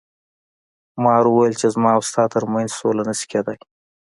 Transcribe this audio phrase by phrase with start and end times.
[1.03, 3.57] مار وویل چې زما او ستا تر منځ سوله نشي کیدی.